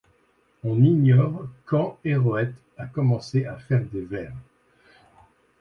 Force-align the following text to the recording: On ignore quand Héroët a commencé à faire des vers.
On 0.63 0.83
ignore 0.83 1.45
quand 1.65 1.99
Héroët 2.03 2.55
a 2.75 2.87
commencé 2.87 3.45
à 3.45 3.57
faire 3.57 3.83
des 3.85 4.01
vers. 4.01 4.33